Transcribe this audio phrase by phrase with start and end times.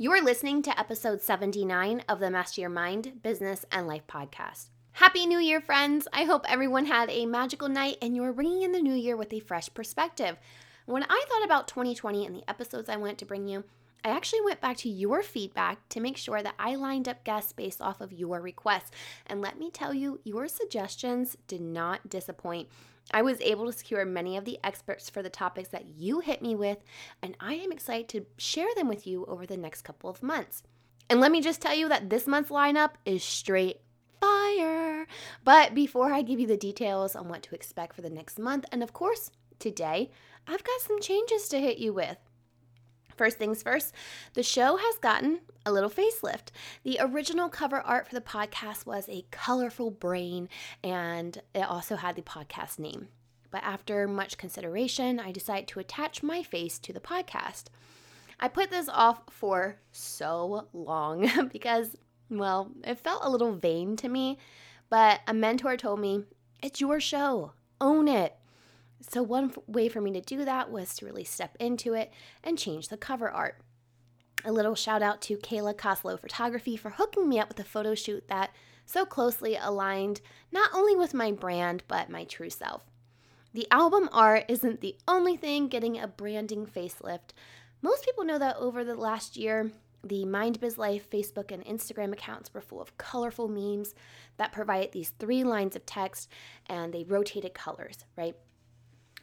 [0.00, 4.66] You're listening to episode 79 of the Master Your Mind, Business, and Life podcast.
[4.92, 6.06] Happy New Year, friends!
[6.12, 9.32] I hope everyone had a magical night and you're bringing in the new year with
[9.32, 10.36] a fresh perspective.
[10.86, 13.64] When I thought about 2020 and the episodes I went to bring you,
[14.04, 17.52] I actually went back to your feedback to make sure that I lined up guests
[17.52, 18.92] based off of your requests.
[19.26, 22.68] And let me tell you, your suggestions did not disappoint.
[23.12, 26.42] I was able to secure many of the experts for the topics that you hit
[26.42, 26.78] me with,
[27.22, 30.62] and I am excited to share them with you over the next couple of months.
[31.08, 33.80] And let me just tell you that this month's lineup is straight
[34.20, 35.06] fire.
[35.42, 38.66] But before I give you the details on what to expect for the next month,
[38.70, 40.10] and of course, today,
[40.46, 42.18] I've got some changes to hit you with.
[43.18, 43.92] First things first,
[44.34, 46.50] the show has gotten a little facelift.
[46.84, 50.48] The original cover art for the podcast was a colorful brain,
[50.84, 53.08] and it also had the podcast name.
[53.50, 57.64] But after much consideration, I decided to attach my face to the podcast.
[58.38, 61.96] I put this off for so long because,
[62.30, 64.38] well, it felt a little vain to me,
[64.90, 66.22] but a mentor told me,
[66.62, 68.37] It's your show, own it.
[69.00, 72.58] So, one way for me to do that was to really step into it and
[72.58, 73.60] change the cover art.
[74.44, 77.94] A little shout out to Kayla Coslow Photography for hooking me up with a photo
[77.94, 78.50] shoot that
[78.86, 82.82] so closely aligned not only with my brand, but my true self.
[83.52, 87.30] The album art isn't the only thing getting a branding facelift.
[87.82, 89.70] Most people know that over the last year,
[90.04, 93.94] the Mind Biz Life Facebook and Instagram accounts were full of colorful memes
[94.36, 96.30] that provide these three lines of text
[96.66, 98.36] and they rotated colors, right?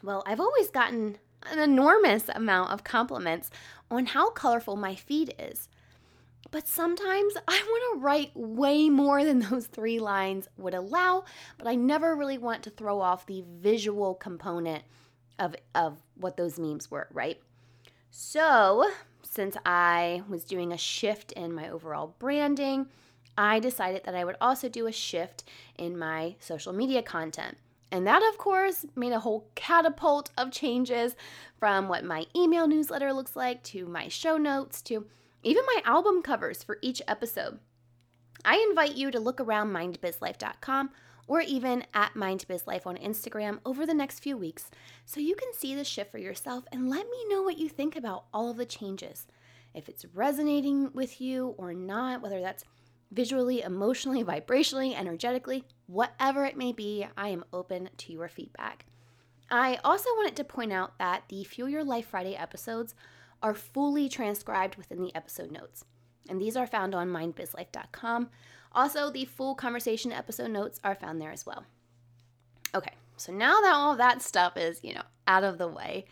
[0.02, 1.18] Well, I've always gotten
[1.50, 3.50] an enormous amount of compliments
[3.90, 5.68] on how colorful my feed is.
[6.50, 11.24] But sometimes I want to write way more than those three lines would allow,
[11.58, 14.84] but I never really want to throw off the visual component
[15.38, 17.40] of, of what those memes were, right?
[18.10, 18.88] So,
[19.22, 22.86] since I was doing a shift in my overall branding,
[23.36, 25.44] I decided that I would also do a shift
[25.76, 27.58] in my social media content.
[27.90, 31.14] And that, of course, made a whole catapult of changes
[31.58, 35.06] from what my email newsletter looks like to my show notes to
[35.42, 37.60] even my album covers for each episode.
[38.44, 40.90] I invite you to look around mindbizlife.com
[41.28, 44.70] or even at mindbizlife on Instagram over the next few weeks
[45.04, 47.96] so you can see the shift for yourself and let me know what you think
[47.96, 49.26] about all of the changes.
[49.74, 52.64] If it's resonating with you or not, whether that's
[53.10, 58.86] visually, emotionally, vibrationally, energetically, whatever it may be, I am open to your feedback.
[59.50, 62.94] I also wanted to point out that the Fuel Your Life Friday episodes
[63.42, 65.84] are fully transcribed within the episode notes,
[66.28, 68.28] and these are found on mindbizlife.com.
[68.72, 71.64] Also, the full conversation episode notes are found there as well.
[72.74, 76.06] Okay, so now that all that stuff is, you know, out of the way,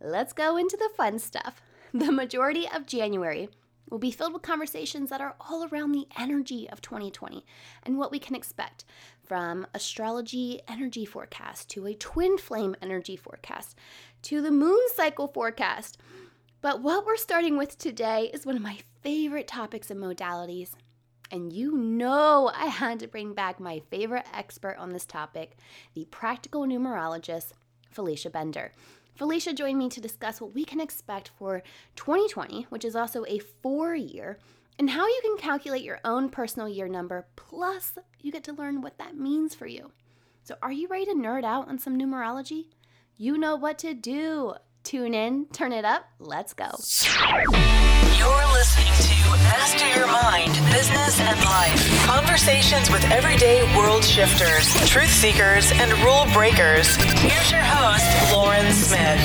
[0.00, 1.62] let's go into the fun stuff.
[1.94, 3.48] The majority of January
[3.90, 7.44] will be filled with conversations that are all around the energy of 2020
[7.82, 8.84] and what we can expect
[9.24, 13.76] from astrology energy forecast to a twin flame energy forecast
[14.22, 15.98] to the moon cycle forecast.
[16.60, 20.70] But what we're starting with today is one of my favorite topics and modalities.
[21.30, 25.56] And you know, I had to bring back my favorite expert on this topic,
[25.94, 27.52] the practical numerologist,
[27.90, 28.72] Felicia Bender.
[29.18, 31.64] Felicia joined me to discuss what we can expect for
[31.96, 34.38] 2020, which is also a four year,
[34.78, 37.26] and how you can calculate your own personal year number.
[37.34, 39.90] Plus, you get to learn what that means for you.
[40.44, 42.66] So, are you ready to nerd out on some numerology?
[43.16, 44.54] You know what to do.
[44.84, 46.70] Tune in, turn it up, let's go.
[48.16, 49.87] You're listening to Master
[52.48, 56.96] Conversations with everyday world shifters, truth seekers, and rule breakers.
[57.20, 59.20] Here's your host, Lauren Smith.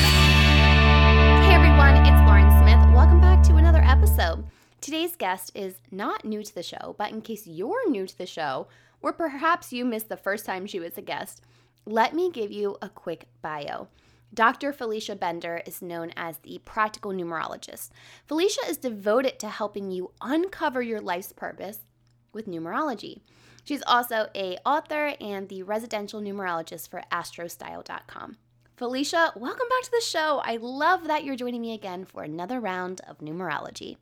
[1.45, 2.93] Hey everyone, it's Lauren Smith.
[2.93, 4.43] Welcome back to another episode.
[4.81, 8.25] Today's guest is not new to the show, but in case you're new to the
[8.25, 8.67] show,
[9.01, 11.41] or perhaps you missed the first time she was a guest,
[11.85, 13.87] let me give you a quick bio.
[14.33, 14.73] Dr.
[14.73, 17.91] Felicia Bender is known as the practical numerologist.
[18.27, 21.79] Felicia is devoted to helping you uncover your life's purpose
[22.33, 23.21] with numerology.
[23.63, 28.37] She's also a author and the residential numerologist for astrostyle.com.
[28.75, 30.41] Felicia, welcome back to the show.
[30.43, 33.97] I love that you're joining me again for another round of numerology.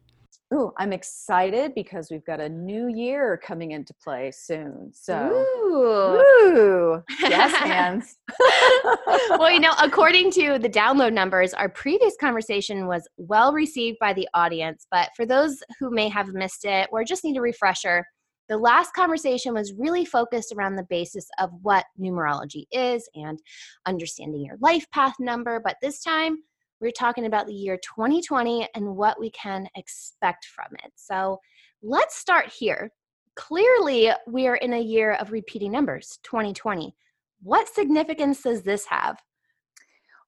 [0.53, 4.91] Ooh, I'm excited because we've got a new year coming into play soon.
[4.93, 6.19] So, Ooh.
[6.19, 8.17] ooh, yes, hands.
[9.29, 14.11] well, you know, according to the download numbers, our previous conversation was well received by
[14.11, 14.87] the audience.
[14.91, 18.05] But for those who may have missed it or just need a refresher,
[18.49, 23.39] the last conversation was really focused around the basis of what numerology is and
[23.85, 25.61] understanding your life path number.
[25.63, 26.37] But this time,
[26.81, 30.91] we're talking about the year 2020 and what we can expect from it.
[30.95, 31.39] So
[31.81, 32.91] let's start here.
[33.35, 36.93] Clearly, we are in a year of repeating numbers, 2020.
[37.43, 39.21] What significance does this have?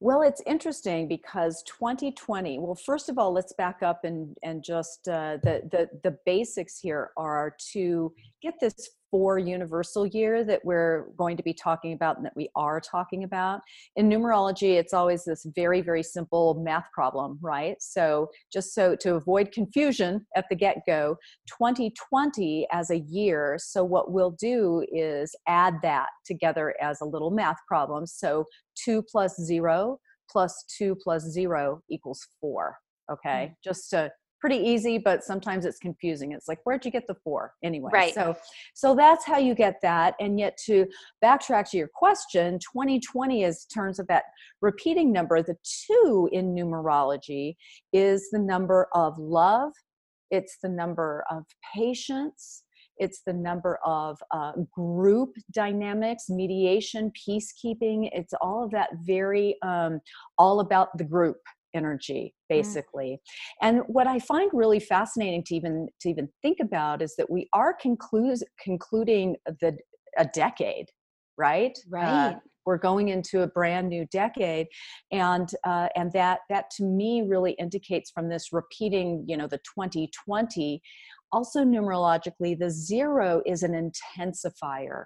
[0.04, 2.60] Well, it's interesting because 2020.
[2.60, 6.78] Well, first of all, let's back up and and just uh, the the the basics
[6.78, 12.18] here are to get this four universal year that we're going to be talking about
[12.18, 13.62] and that we are talking about.
[13.96, 17.78] In numerology, it's always this very very simple math problem, right?
[17.80, 21.16] So just so to avoid confusion at the get go,
[21.48, 23.58] 2020 as a year.
[23.58, 28.06] So what we'll do is add that together as a little math problem.
[28.06, 28.46] So
[28.84, 30.00] 2 plus 0
[30.30, 32.78] plus 2 plus 0 equals 4
[33.12, 33.52] okay?
[33.52, 33.56] Mm.
[33.64, 34.12] just to
[34.44, 36.34] pretty easy but sometimes it's confusing.
[36.34, 38.14] It's like where'd you get the 4 anyway right.
[38.14, 38.36] so
[38.74, 40.86] so that's how you get that and yet to
[41.24, 44.24] backtrack to your question 2020 is terms of that
[44.62, 45.56] repeating number the
[45.88, 47.56] 2 in numerology
[47.94, 49.72] is the number of love
[50.30, 52.63] it's the number of patience
[52.98, 58.10] it's the number of uh, group dynamics, mediation, peacekeeping.
[58.12, 60.00] It's all of that very, um,
[60.38, 61.38] all about the group
[61.76, 62.56] energy mm.
[62.56, 63.18] basically mm.
[63.64, 67.50] and what i find really fascinating to even to even think about is that we
[67.54, 67.76] are
[68.62, 69.76] concluding the
[70.20, 70.86] a decade
[71.36, 72.34] right right uh,
[72.66, 74.68] we're going into a brand new decade
[75.12, 79.58] and uh, and that that to me really indicates from this repeating you know the
[79.58, 80.82] 2020
[81.34, 85.06] also numerologically the zero is an intensifier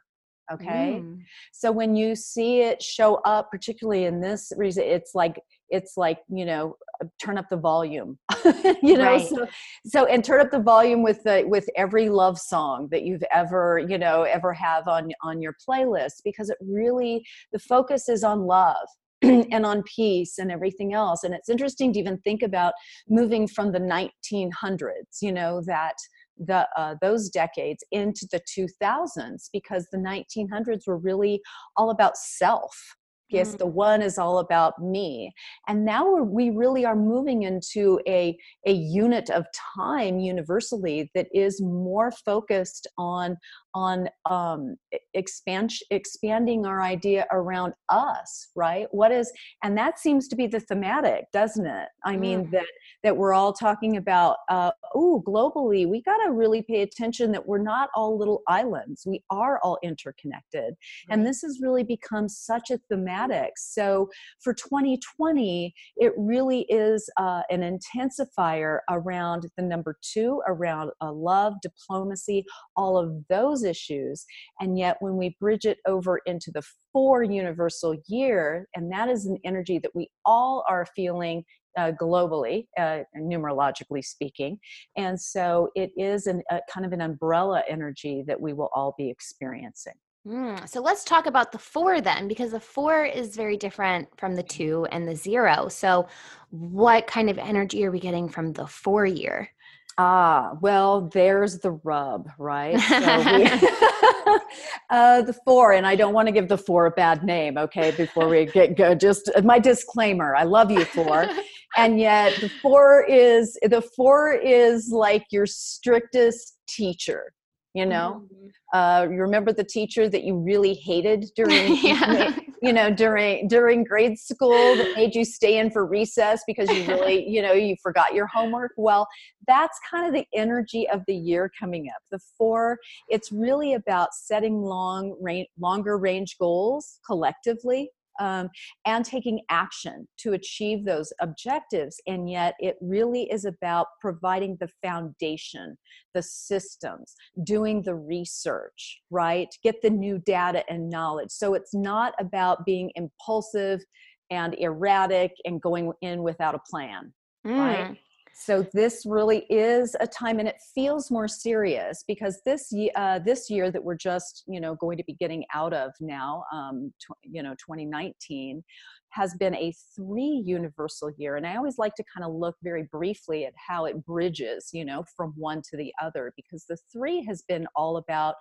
[0.51, 1.17] okay mm.
[1.51, 6.19] so when you see it show up particularly in this reason it's like it's like
[6.29, 8.17] you know uh, turn up the volume
[8.81, 9.27] you know right.
[9.27, 9.47] so
[9.85, 13.83] so and turn up the volume with the with every love song that you've ever
[13.89, 18.41] you know ever have on on your playlist because it really the focus is on
[18.41, 18.87] love
[19.21, 22.73] and on peace and everything else and it's interesting to even think about
[23.09, 25.95] moving from the 1900s you know that
[26.37, 31.41] the uh, those decades into the 2000s because the 1900s were really
[31.75, 32.95] all about self
[33.29, 33.57] yes mm.
[33.57, 35.31] the one is all about me
[35.67, 39.45] and now we really are moving into a, a unit of
[39.75, 43.37] time universally that is more focused on
[43.73, 44.75] on um,
[45.13, 49.31] expand, expanding our idea around us right what is
[49.63, 52.19] and that seems to be the thematic doesn't it i mm.
[52.19, 52.65] mean that
[53.03, 57.45] that we're all talking about uh, oh globally we got to really pay attention that
[57.45, 60.75] we're not all little islands we are all interconnected right.
[61.09, 63.16] and this has really become such a thematic
[63.57, 64.09] so
[64.43, 71.53] for 2020 it really is uh, an intensifier around the number two around uh, love
[71.61, 74.25] diplomacy all of those issues.
[74.59, 79.25] And yet, when we bridge it over into the four universal year, and that is
[79.25, 81.43] an energy that we all are feeling
[81.77, 84.57] uh, globally, uh, numerologically speaking.
[84.95, 88.95] And so it is an, a kind of an umbrella energy that we will all
[88.97, 89.93] be experiencing.
[90.27, 94.35] Mm, so let's talk about the four then, because the four is very different from
[94.35, 95.69] the two and the zero.
[95.69, 96.07] So,
[96.49, 99.49] what kind of energy are we getting from the four year?
[99.97, 102.77] Ah, well, there's the rub, right?
[102.77, 103.45] So we,
[104.89, 107.91] uh, the four, and I don't want to give the four a bad name, okay,
[107.91, 108.93] before we get go.
[108.93, 111.29] Just uh, my disclaimer I love you, four.
[111.77, 117.31] and yet, the four is the four is like your strictest teacher
[117.77, 118.77] you know mm-hmm.
[118.77, 122.35] uh, you remember the teacher that you really hated during yeah.
[122.61, 126.85] you know during during grade school that made you stay in for recess because you
[126.87, 129.07] really you know you forgot your homework well
[129.47, 132.77] that's kind of the energy of the year coming up the four
[133.09, 137.89] it's really about setting long range longer range goals collectively
[138.19, 138.49] um,
[138.85, 141.99] and taking action to achieve those objectives.
[142.07, 145.77] And yet, it really is about providing the foundation,
[146.13, 149.49] the systems, doing the research, right?
[149.63, 151.31] Get the new data and knowledge.
[151.31, 153.81] So, it's not about being impulsive
[154.29, 157.13] and erratic and going in without a plan,
[157.45, 157.57] mm.
[157.57, 157.97] right?
[158.39, 163.49] So this really is a time and it feels more serious because this uh, this
[163.49, 167.17] year that we're just you know going to be getting out of now um, tw-
[167.23, 168.63] you know 2019
[169.09, 171.37] has been a three universal year.
[171.37, 174.85] And i always like to kind of look very briefly at how it bridges you
[174.85, 178.35] know from one to the other because the three has been all about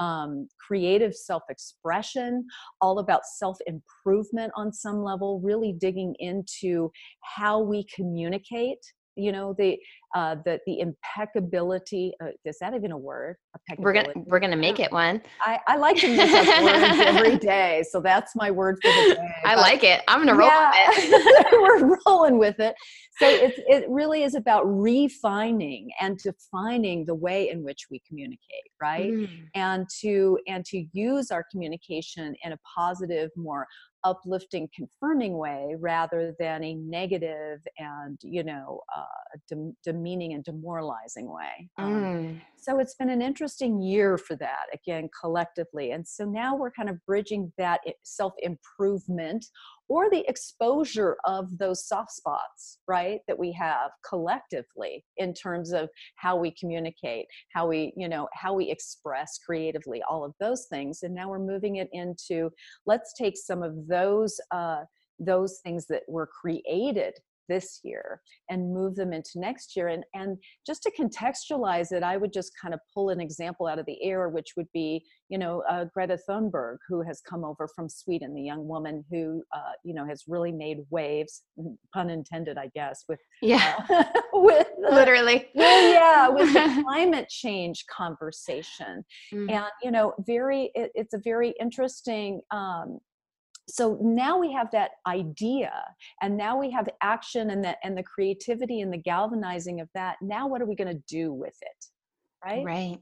[0.00, 2.46] um, creative self expression,
[2.80, 8.78] all about self improvement on some level, really digging into how we communicate
[9.18, 9.78] you know the
[10.14, 12.12] uh, the the impeccability.
[12.22, 13.36] Uh, is that even a word?
[13.78, 15.22] We're gonna we're gonna make it one.
[15.40, 19.14] I, I like to make up words every day, so that's my word for the
[19.14, 19.28] day.
[19.44, 20.02] I like it.
[20.08, 21.52] I'm gonna roll yeah, with it.
[21.52, 22.74] we're rolling with it.
[23.18, 28.38] So it it really is about refining and defining the way in which we communicate,
[28.80, 29.12] right?
[29.12, 29.28] Mm.
[29.54, 33.66] And to and to use our communication in a positive, more
[34.04, 39.04] uplifting confirming way rather than a negative and you know uh,
[39.48, 42.40] dem- demeaning and demoralizing way um, mm.
[42.56, 46.88] so it's been an interesting year for that again collectively and so now we're kind
[46.88, 49.44] of bridging that self improvement
[49.88, 55.88] or the exposure of those soft spots, right, that we have collectively in terms of
[56.16, 61.02] how we communicate, how we, you know, how we express creatively, all of those things.
[61.02, 62.50] And now we're moving it into
[62.86, 64.82] let's take some of those uh,
[65.18, 67.12] those things that were created
[67.48, 69.88] this year and move them into next year.
[69.88, 73.78] And and just to contextualize it i would just kind of pull an example out
[73.78, 77.68] of the air which would be you know uh, greta thunberg who has come over
[77.74, 81.42] from sweden the young woman who uh, you know has really made waves
[81.92, 83.84] pun intended i guess with yeah.
[83.90, 85.48] uh, with literally.
[85.54, 89.04] well, yeah with the climate change conversation.
[89.32, 89.50] Mm.
[89.50, 92.98] and you know very it, it's a very interesting um,
[93.68, 95.72] so now we have that idea
[96.22, 100.16] and now we have action and that and the creativity and the galvanizing of that.
[100.22, 101.84] Now what are we going to do with it
[102.44, 102.64] right?
[102.64, 102.98] Right.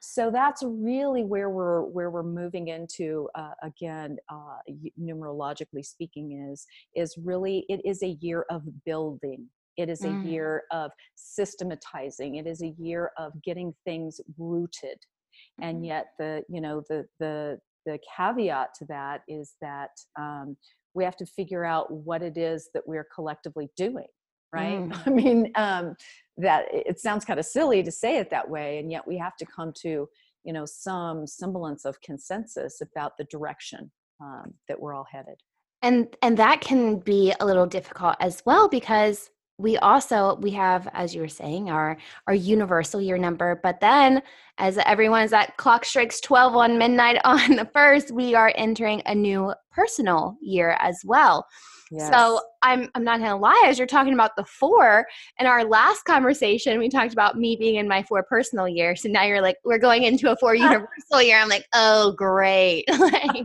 [0.00, 4.58] So that's really where we're where we're moving into uh, again uh,
[5.00, 6.66] numerologically speaking is
[6.96, 9.46] is really it is a year of building.
[9.76, 10.28] It is a mm.
[10.28, 12.34] year of systematizing.
[12.36, 14.98] It is a year of getting things rooted.
[15.62, 15.84] And mm-hmm.
[15.84, 20.56] yet the you know the the the caveat to that is that um,
[20.94, 24.06] we have to figure out what it is that we're collectively doing
[24.52, 25.06] right mm.
[25.06, 25.94] i mean um,
[26.36, 29.36] that it sounds kind of silly to say it that way and yet we have
[29.36, 30.08] to come to
[30.44, 33.90] you know some semblance of consensus about the direction
[34.22, 35.36] um, that we're all headed
[35.82, 40.88] and and that can be a little difficult as well because we also we have
[40.94, 44.22] as you were saying our our universal year number but then
[44.58, 49.02] as everyone as that clock strikes 12 on midnight on the first we are entering
[49.06, 51.46] a new personal year as well
[51.90, 52.08] Yes.
[52.12, 55.06] So I'm I'm not gonna lie, as you're talking about the four
[55.40, 58.94] in our last conversation, we talked about me being in my four personal year.
[58.94, 61.38] So now you're like, we're going into a four universal year.
[61.38, 62.84] I'm like, oh great.
[62.98, 63.44] like,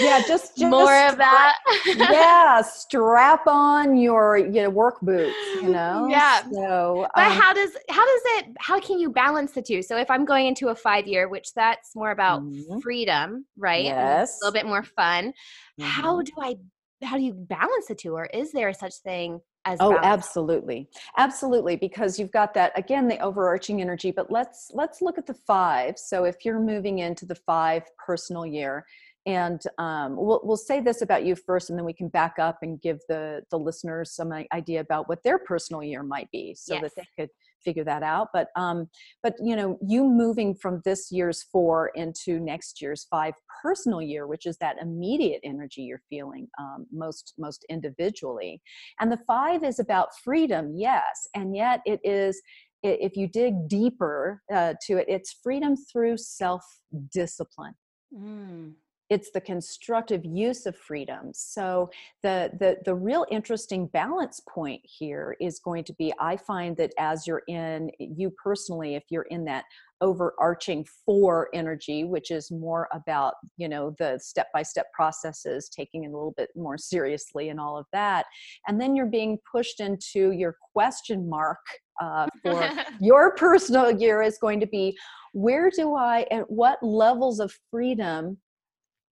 [0.00, 1.58] yeah, just, just more of that.
[1.86, 6.08] yeah, strap on your you know work boots, you know?
[6.10, 6.42] Yeah.
[6.50, 9.82] So But um, how does how does it how can you balance the two?
[9.82, 12.80] So if I'm going into a five year, which that's more about mm-hmm.
[12.80, 13.84] freedom, right?
[13.84, 14.40] Yes.
[14.42, 15.32] A little bit more fun.
[15.78, 15.90] Mm-hmm.
[15.90, 16.56] How do I
[17.02, 20.06] how do you balance the two or is there such thing as oh balance?
[20.06, 25.26] absolutely absolutely because you've got that again the overarching energy but let's let's look at
[25.26, 28.84] the five so if you're moving into the five personal year
[29.26, 32.58] and um, we'll, we'll say this about you first and then we can back up
[32.62, 36.74] and give the the listeners some idea about what their personal year might be so
[36.74, 36.82] yes.
[36.82, 37.30] that they could
[37.62, 38.28] figure that out.
[38.32, 38.88] But um
[39.22, 44.26] but you know you moving from this year's four into next year's five personal year
[44.26, 48.62] which is that immediate energy you're feeling um, most most individually.
[49.00, 51.28] And the five is about freedom yes.
[51.34, 52.40] And yet it is
[52.82, 56.64] if you dig deeper uh, to it it's freedom through self
[57.12, 57.74] discipline
[58.14, 58.72] mm
[59.10, 61.32] it's the constructive use of freedom.
[61.32, 61.90] So
[62.22, 66.92] the, the the real interesting balance point here is going to be i find that
[66.98, 69.64] as you're in you personally if you're in that
[70.00, 76.04] overarching four energy which is more about you know the step by step processes taking
[76.04, 78.26] it a little bit more seriously and all of that
[78.68, 81.58] and then you're being pushed into your question mark
[82.00, 84.96] uh, for your personal year is going to be
[85.32, 88.38] where do i at what levels of freedom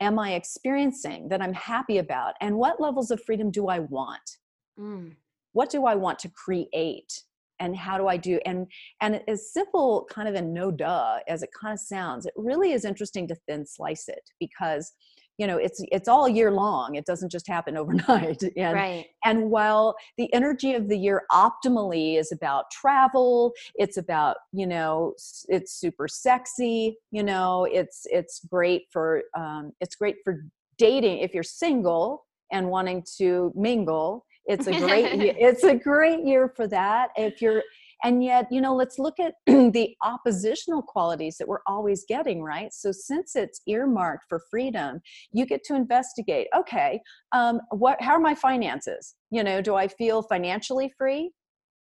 [0.00, 2.34] am I experiencing that I'm happy about?
[2.40, 4.38] And what levels of freedom do I want?
[4.78, 5.16] Mm.
[5.52, 7.22] What do I want to create?
[7.60, 8.38] And how do I do?
[8.46, 8.66] And
[9.00, 12.72] and as simple, kind of a no duh as it kind of sounds, it really
[12.72, 14.92] is interesting to thin slice it because
[15.38, 16.96] you know it's it's all year long.
[16.96, 18.42] It doesn't just happen overnight.
[18.56, 19.06] And right.
[19.24, 25.14] and while the energy of the year optimally is about travel it's about you know
[25.48, 30.44] it's super sexy you know it's it's great for um, it's great for
[30.78, 34.24] dating if you're single and wanting to mingle.
[34.46, 37.10] It's a great it's a great year for that.
[37.16, 37.62] If you're
[38.04, 42.72] and yet you know let's look at the oppositional qualities that we're always getting right?
[42.72, 45.00] So since it's earmarked for freedom
[45.32, 47.00] you get to investigate okay
[47.32, 49.14] um, what how are my finances?
[49.30, 51.30] You know do i feel financially free?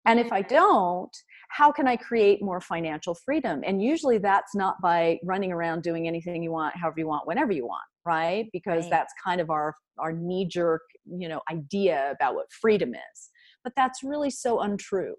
[0.07, 1.15] And if i don't
[1.51, 3.63] how can i create more financial freedom?
[3.67, 7.53] And usually that's not by running around doing anything you want however you want whenever
[7.53, 8.47] you want right?
[8.53, 8.91] Because Right.
[8.91, 13.31] that's kind of our our knee jerk you know idea about what freedom is.
[13.65, 15.15] But that's really so untrue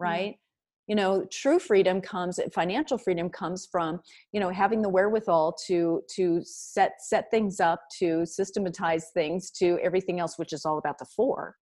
[0.00, 0.36] right?
[0.88, 4.00] You know true freedom comes financial freedom comes from
[4.32, 9.78] you know having the wherewithal to to set set things up to systematize things to
[9.84, 11.54] everything else which is all about the four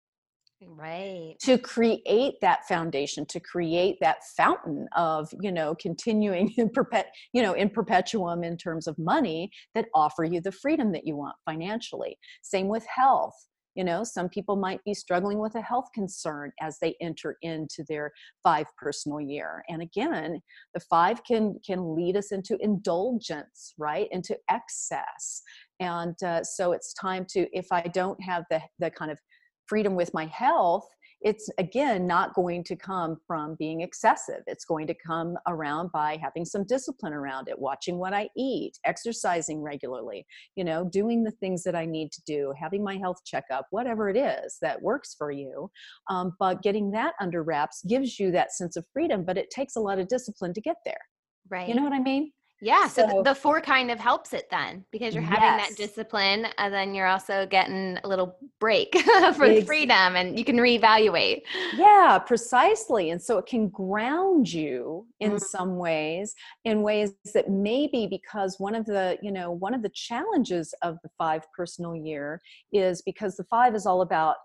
[0.61, 1.37] Right.
[1.41, 7.41] to create that foundation to create that fountain of you know continuing in perpet you
[7.41, 11.35] know in perpetuum in terms of money that offer you the freedom that you want
[11.45, 12.17] financially.
[12.41, 13.35] Same with health
[13.79, 17.85] you know some people might be struggling with a health concern as they enter into
[17.87, 18.11] their
[18.43, 19.63] five personal year.
[19.69, 20.41] And again
[20.73, 24.09] the five can can lead us into indulgence right?
[24.11, 25.41] Into excess.
[25.79, 29.19] And uh, so it's time to if i don't have the the kind of
[29.67, 30.87] freedom with my health
[31.21, 34.41] it's again not going to come from being excessive.
[34.47, 38.77] It's going to come around by having some discipline around it watching what i eat
[38.85, 43.19] exercising regularly you know doing the things that i need to do having my health
[43.25, 45.69] checkup whatever it is that works for you
[46.09, 49.75] um, but getting that under wraps gives you that sense of freedom but it takes
[49.75, 51.01] a lot of discipline to get there.
[51.49, 51.67] Right.
[51.67, 54.83] you know what i mean Yeah, so, So- the four kind of helps it then
[54.91, 58.97] because you're having that discipline and then you're also getting a little break
[59.35, 61.41] for the Ex- freedom and you can reevaluate.
[61.77, 65.39] yeah precisely and so it can ground you in Mm.
[65.41, 66.35] some ways
[66.65, 70.97] in ways that maybe because one of the you know one of the challenges of
[71.03, 72.41] the five personal year
[72.73, 74.35] is because the five is all about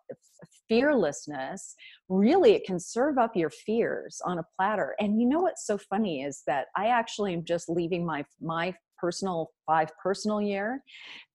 [0.69, 1.75] fearlessness
[2.09, 4.95] really it can serve up your fears on a platter.
[5.01, 8.75] And you know what's so funny is that i actually am just leaving my my
[8.99, 10.83] personal five personal year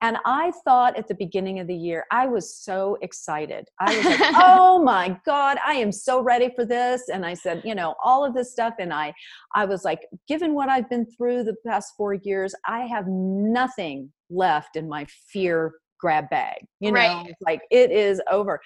[0.02, 3.68] and i thought at the beginning of the year i was so excited.
[3.80, 7.10] I was like oh my god i am so ready for this.
[7.10, 9.14] And i said you know all of this stuff and i
[9.56, 14.12] i was like given what i've been through the past four years i have nothing
[14.30, 17.30] left in my fear grab bag you know Right.
[17.30, 18.60] it's like it is over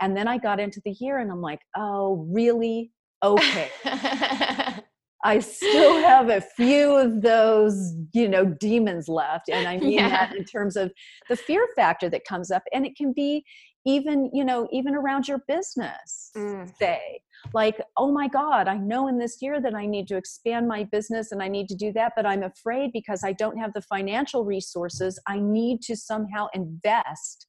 [0.00, 2.90] and then i got into the year and i'm like oh really
[3.22, 3.70] okay
[5.24, 9.48] I still have a few of those, you know, demons left.
[9.48, 10.08] And I mean Yeah.
[10.10, 10.92] that in terms of
[11.28, 12.62] the fear factor that comes up.
[12.72, 13.44] And it can be
[13.84, 16.72] even, you know, even around your business, Mm.
[16.76, 17.20] say,
[17.52, 20.84] like, oh my God, I know in this year that I need to expand my
[20.84, 23.82] business and I need to do that, but I'm afraid because I don't have the
[23.82, 27.46] financial resources, I need to somehow invest.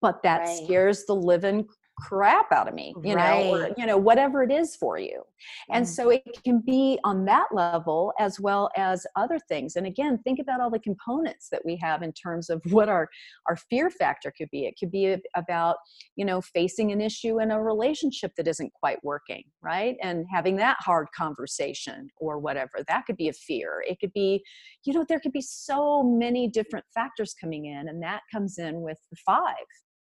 [0.00, 0.60] But that Right.
[0.64, 1.66] scares the living
[1.98, 5.22] crap out of me, you know, or, you know, whatever it is for you.
[5.70, 5.88] And Mm.
[5.88, 9.76] so it can be on that level as well as other things.
[9.76, 13.08] And again, think about all the components that we have in terms of what our
[13.48, 14.66] our fear factor could be.
[14.66, 15.76] It could be about,
[16.16, 19.96] you know, facing an issue in a relationship that isn't quite working, right?
[20.02, 22.82] And having that hard conversation or whatever.
[22.88, 23.84] That could be a fear.
[23.86, 24.42] It could be,
[24.84, 28.80] you know, there could be so many different factors coming in and that comes in
[28.80, 29.54] with the 5.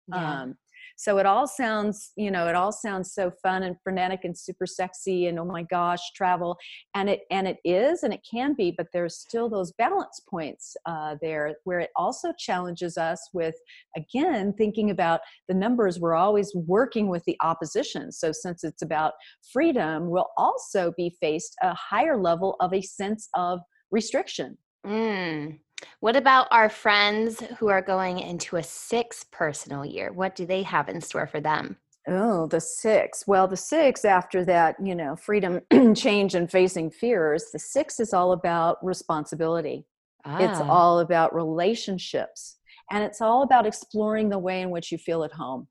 [0.08, 0.42] Yeah.
[0.42, 0.56] Um,
[0.96, 4.66] so it all sounds, you know, it all sounds so fun and frenetic and super
[4.66, 6.56] sexy and oh my gosh, travel,
[6.94, 10.76] and it and it is and it can be, but there's still those balance points
[10.86, 13.54] uh, there where it also challenges us with
[13.96, 15.98] again thinking about the numbers.
[15.98, 18.12] We're always working with the opposition.
[18.12, 19.14] So since it's about
[19.52, 24.58] freedom, we'll also be faced a higher level of a sense of restriction.
[24.86, 25.58] Mm.
[26.00, 30.12] What about our friends who are going into a six personal year?
[30.12, 31.78] What do they have in store for them?
[32.06, 33.24] Oh, the six.
[33.26, 35.60] Well, the six, after that, you know, freedom,
[35.94, 39.86] change, and facing fears, the six is all about responsibility.
[40.24, 40.38] Ah.
[40.38, 42.56] It's all about relationships.
[42.90, 45.68] And it's all about exploring the way in which you feel at home.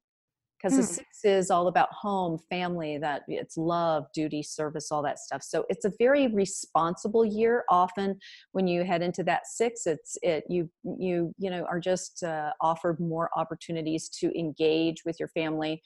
[0.64, 0.94] Because the Hmm.
[0.94, 5.44] six is all about home, family, that it's love, duty, service, all that stuff.
[5.44, 7.66] So it's a very responsible year.
[7.70, 8.20] Often
[8.54, 12.52] when you head into that six, it's it you you you know are just uh,
[12.62, 15.82] offered more opportunities to engage with your family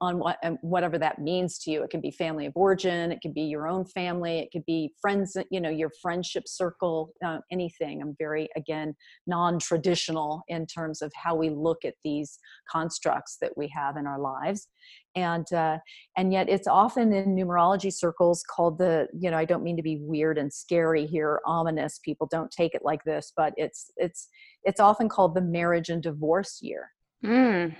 [0.00, 1.82] on what and whatever that means to you.
[1.82, 4.92] It can be family of origin, it could be your own family, it could be
[5.00, 8.00] friends, you know, your friendship circle, uh, anything.
[8.00, 8.94] I'm very again
[9.26, 12.38] non-traditional in terms of how we look at these
[12.70, 14.68] constructs that we have in our lives,
[15.14, 15.78] and uh,
[16.16, 19.82] and yet it's often in numerology circles called the you know I don't mean to
[19.82, 22.00] be weird and scary here, ominous.
[22.04, 24.28] People don't take it like this, but it's it's
[24.64, 26.90] it's often called the marriage and divorce year
[27.24, 27.74] mm,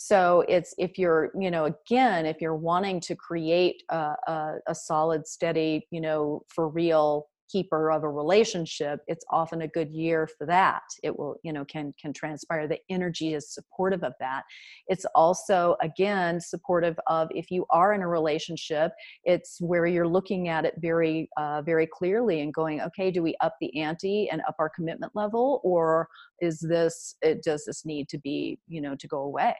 [0.00, 4.74] so it's if you're you know again if you're wanting to create a, a, a
[4.74, 10.28] solid steady you know for real keeper of a relationship it's often a good year
[10.38, 10.82] for that.
[11.02, 12.68] It will you know can can transpire.
[12.68, 14.42] The energy is supportive of that.
[14.86, 18.92] It's also again supportive of if you are in a relationship
[19.24, 23.34] it's where you're looking at it very uh, very clearly and going okay do we
[23.40, 26.08] up the ante and up our commitment level or
[26.40, 29.54] is this it does this need to be you know to go away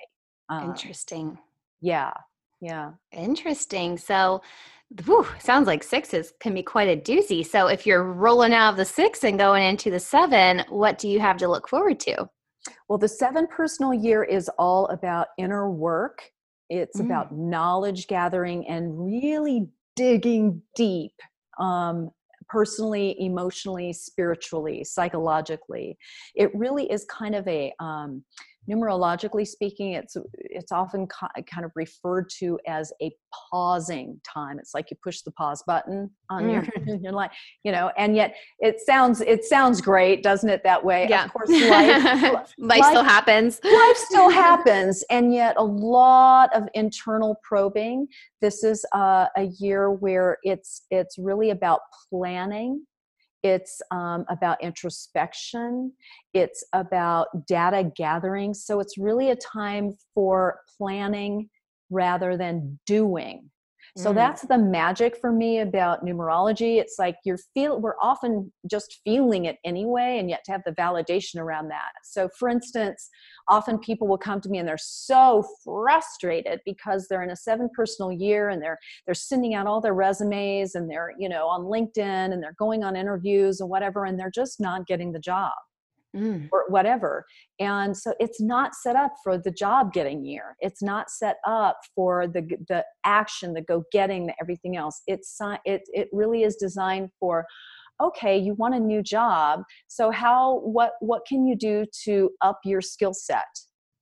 [0.51, 1.39] uh, interesting
[1.81, 2.13] yeah
[2.61, 4.41] yeah interesting so
[5.05, 7.47] Whew, sounds like sixes can be quite a doozy.
[7.47, 11.09] So if you're rolling out of the six and going into the seven, what do
[11.09, 12.27] you have to look forward to?
[12.89, 16.31] Well, the seven personal year is all about inner work.
[16.71, 17.05] It's mm.
[17.05, 21.13] about knowledge gathering and really digging deep
[21.61, 22.11] um,
[22.49, 25.99] personally, emotionally, spiritually, psychologically.
[26.35, 28.25] It really is kind of a um,
[28.69, 33.11] numerologically speaking it's it's often kind of referred to as a
[33.51, 34.59] pausing time.
[34.59, 36.53] It's like you push the pause button on mm.
[36.87, 37.31] your your life
[37.65, 41.07] you know and yet it sounds it sounds great doesn't it that way?
[41.09, 41.25] Yeah.
[41.25, 43.61] of course life, life, life still happens.
[43.65, 48.07] life still happens and yet a lot of internal probing.
[48.41, 52.85] This is uh, a year where it's it's really about planning
[53.43, 55.93] it's um, about introspection.
[56.35, 58.55] It's about data gathering.
[58.55, 61.49] So it's really a time for planning
[61.91, 63.51] rather than doing
[63.99, 64.15] so mm.
[64.15, 66.79] that's the magic for me about numerology.
[66.79, 70.73] It's like you're feel we're often just feeling it anyway, and yet to have the
[70.73, 71.91] validation around that.
[72.05, 73.09] So for instance,
[73.49, 77.69] often people will come to me and they're so frustrated because they're in a seven
[77.75, 81.63] personal year and they're they're sending out all their resumes and they're, you know, on
[81.63, 85.55] LinkedIn and they're going on interviews and whatever, and they're just not getting the job
[86.17, 86.49] mm.
[86.53, 87.25] or whatever.
[87.59, 90.57] And so it's not set up for the job getting year.
[90.61, 95.03] It's not set up for the the action, the go getting, the everything else.
[95.07, 97.47] It's it it really is designed for
[98.01, 102.61] okay you want a new job so how what what can you do to up
[102.65, 103.47] your skill set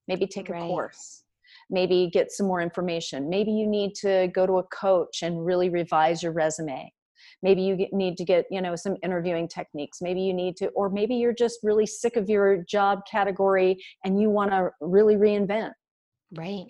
[0.09, 0.63] maybe take right.
[0.63, 1.25] a course
[1.71, 5.71] maybe get some more information maybe you need to go to a coach and really
[5.71, 6.93] revise your resume
[7.43, 9.99] maybe you get, need to get you know some interviewing techniques.
[10.01, 14.21] Maybe you need to or maybe you're just really sick of your job category and
[14.21, 15.73] you want to really reinvent.
[16.37, 16.65] Right.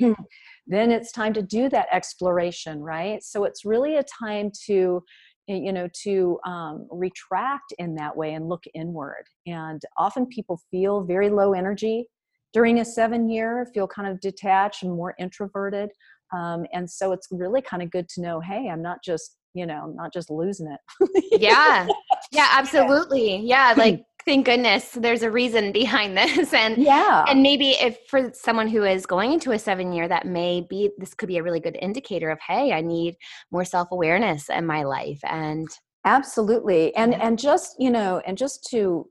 [0.67, 3.23] Then it's time to do that exploration right?
[3.23, 5.03] So it's really a time to
[5.49, 9.25] you know to um, retract in that way and look inward.
[9.47, 12.07] And often people feel very low energy
[12.53, 15.91] during a seven year feel kind of detached and more introverted.
[16.35, 19.67] Um, and so it's really kind of good to know hey i'm not just you
[19.67, 21.41] know not just losing it.
[21.41, 21.87] Yeah.
[22.33, 23.37] Yeah absolutely.
[23.37, 27.25] Yeah like thank goodness there's a reason behind this and yeah.
[27.29, 30.91] and maybe if for someone who is going into a seven year that may be
[30.99, 33.15] this could be a really good indicator of hey i need
[33.53, 35.69] more self-awareness in my life and
[36.07, 39.07] absolutely and and just you know and just to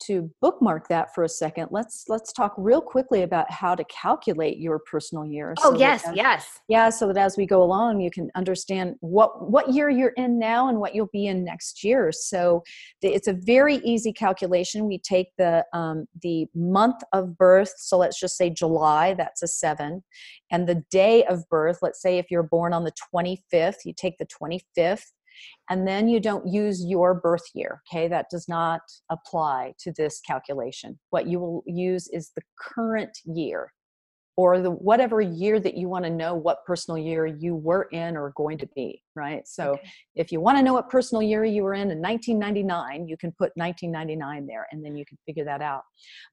[0.00, 4.58] to bookmark that for a second let's let's talk real quickly about how to calculate
[4.58, 6.60] your personal year oh so yes as, yes.
[6.68, 10.38] yeah so that as we go along you can understand what what year you're in
[10.38, 12.12] now and what you'll be in next year.
[12.12, 12.62] So
[13.02, 14.86] the, it's a very easy calculation.
[14.86, 19.46] We take the um, the month of birth so let's just say july that's a
[19.46, 20.02] seven
[20.50, 24.16] and the day of birth let's say if you're born on the 25th you take
[24.18, 25.02] the 25th
[25.70, 28.08] and then you don't use your birth year okay?
[28.08, 30.98] That does not apply to this calculation.
[31.10, 33.72] What you will use is the current year
[34.38, 38.18] or the whatever year that you want to know what personal year you were in
[38.18, 39.48] or going to be right?
[39.48, 39.88] So okay.
[40.14, 43.32] if you want to know what personal year you were in in 1999 you can
[43.32, 45.82] put 1999 there and then you can figure that out.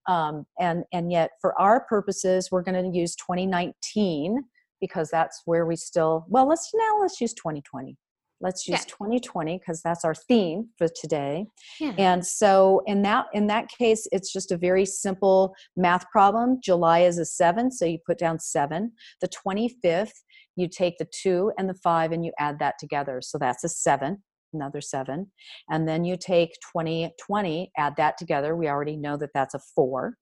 [0.07, 4.43] Um, and and yet for our purposes we're going to use 2019
[4.81, 7.97] because that's where we still well let's now let's use 2020
[8.43, 8.95] let's use yeah.
[9.09, 11.45] 2020 because that's our theme for today.
[11.79, 11.93] Yeah.
[11.97, 16.59] and so in that in that case it's just a very simple math problem.
[16.61, 18.91] July is a seven so you put down seven.
[19.21, 20.11] The 25th
[20.55, 23.21] you take the two and the five and you add that together.
[23.23, 24.21] So that's a seven
[24.53, 25.31] another seven.
[25.71, 28.55] And then you take 2020 add that together.
[28.55, 30.13] We already know that that's a four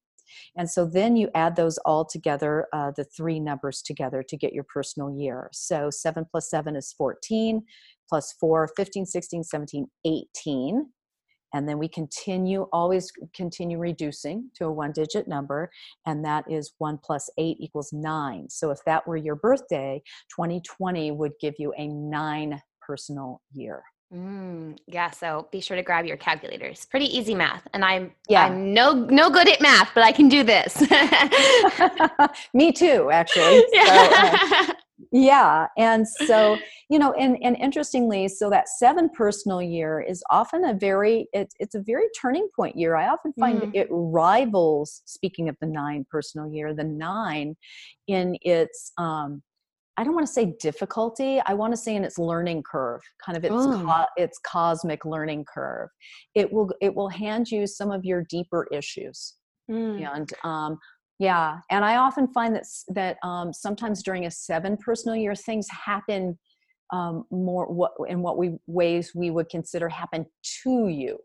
[0.56, 4.52] and so then you add those all together, uh, the three numbers together to get
[4.52, 5.48] your personal year.
[5.52, 7.62] So 7 plus 7 is 14
[8.08, 10.86] plus 4, 15, 16, 17, 18.
[11.54, 15.70] And then we continue, always continue reducing to a one digit number,
[16.06, 18.48] and that is 1 plus 8 equals 9.
[18.48, 20.02] So if that were your birthday,
[20.34, 23.82] 2020 would give you a nine personal year.
[24.12, 26.86] Mm, yeah, so be sure to grab your calculators.
[26.90, 28.44] Pretty easy math, and I'm yeah.
[28.44, 30.80] I'm no no good at math, but I can do this.
[32.54, 33.64] Me too, actually.
[33.72, 34.38] Yeah.
[34.38, 34.74] So, uh,
[35.10, 40.64] yeah and so you know and and interestingly so that seven personal year is often
[40.64, 43.70] a very it's it's a very turning point year i often find mm.
[43.74, 47.54] it rivals speaking of the nine personal year the nine
[48.06, 49.42] in its um
[49.96, 51.40] I don't want to say difficulty.
[51.44, 53.82] I want to say in its learning curve, kind of its oh.
[53.84, 55.90] co- its cosmic learning curve.
[56.34, 59.34] It will it will hand you some of your deeper issues,
[59.70, 60.06] mm.
[60.14, 60.78] and um,
[61.18, 65.66] yeah, and I often find that that um, sometimes during a seven personal year, things
[65.68, 66.38] happen
[66.92, 70.26] um, more what in what we ways we would consider happen
[70.62, 71.18] to you.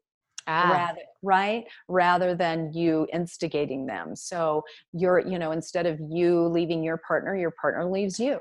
[0.49, 0.71] Ah.
[0.71, 6.81] rather right rather than you instigating them so you're you know instead of you leaving
[6.81, 8.39] your partner your partner leaves you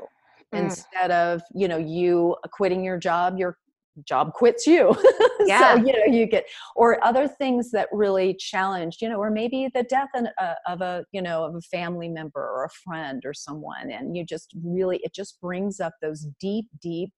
[0.54, 0.58] mm.
[0.58, 3.56] instead of you know you quitting your job your
[4.04, 4.94] job quits you
[5.46, 9.30] yeah so, you know you get or other things that really challenge you know or
[9.30, 12.70] maybe the death in, uh, of a you know of a family member or a
[12.84, 17.10] friend or someone and you just really it just brings up those deep deep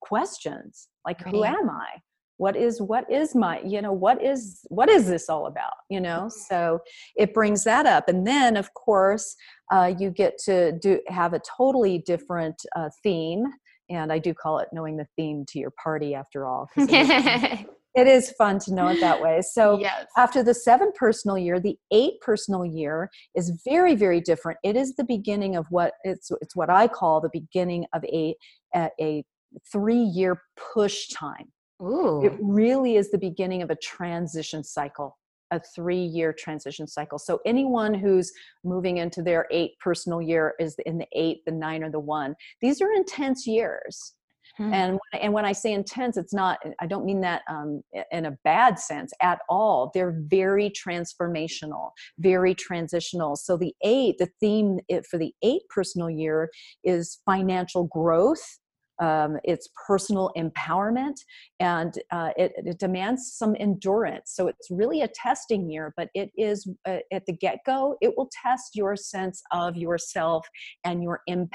[0.00, 1.34] questions like right.
[1.34, 2.00] who am i
[2.38, 6.00] what is what is my you know what is what is this all about you
[6.00, 6.20] know?
[6.20, 6.40] Mm-hmm.
[6.48, 6.80] so
[7.16, 8.08] it brings that up.
[8.08, 9.36] And then of course
[9.70, 13.44] uh, you get to do have a totally different uh, theme.
[13.90, 18.06] And i do call it knowing the theme to your party after all it, it
[18.06, 19.42] is fun to know it that way.
[19.42, 20.06] So yes.
[20.16, 24.58] after the seven personal year the eight personal year is very very different.
[24.62, 28.34] It is the beginning of what it's it's what i call the beginning of a
[28.74, 29.24] a, a
[29.72, 30.42] three year
[30.74, 31.50] push time
[31.82, 32.24] Ooh.
[32.24, 35.16] It really is the beginning of a transition cycle,
[35.50, 37.18] a three year transition cycle.
[37.18, 38.32] So, anyone who's
[38.64, 42.34] moving into their eight personal year is in the eight, the nine, or the one.
[42.60, 44.14] These are intense years.
[44.56, 44.74] Hmm.
[44.74, 46.58] And and when I say intense, it's not.
[46.80, 49.92] I don't mean that um, in a bad sense at all.
[49.94, 53.36] They're very transformational, very transitional.
[53.36, 56.50] So the eight, the theme for the eight personal year
[56.82, 58.58] is financial growth
[59.00, 61.14] um, it's personal empowerment
[61.60, 66.30] and uh, it, it, demands some endurance so it's really a testing year but it
[66.36, 70.46] is uh, at the get-go it will test your sense of yourself
[70.84, 71.48] and your empowerment